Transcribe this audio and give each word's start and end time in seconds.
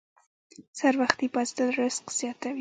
سحر 0.77 0.95
وختي 1.01 1.27
پاڅیدل 1.33 1.69
رزق 1.79 2.05
زیاتوي. 2.19 2.59